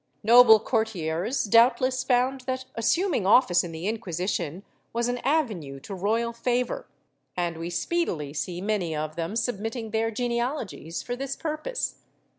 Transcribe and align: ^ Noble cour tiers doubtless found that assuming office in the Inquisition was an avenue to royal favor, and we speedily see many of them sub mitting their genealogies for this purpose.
^ 0.23 0.23
Noble 0.23 0.59
cour 0.59 0.83
tiers 0.85 1.43
doubtless 1.43 2.03
found 2.03 2.41
that 2.47 2.65
assuming 2.73 3.27
office 3.27 3.63
in 3.63 3.71
the 3.71 3.87
Inquisition 3.87 4.63
was 4.93 5.07
an 5.07 5.19
avenue 5.19 5.79
to 5.81 5.93
royal 5.93 6.33
favor, 6.33 6.87
and 7.37 7.55
we 7.55 7.69
speedily 7.69 8.33
see 8.33 8.61
many 8.61 8.95
of 8.95 9.15
them 9.15 9.35
sub 9.35 9.59
mitting 9.59 9.91
their 9.91 10.09
genealogies 10.09 11.03
for 11.03 11.15
this 11.15 11.35
purpose. 11.35 11.99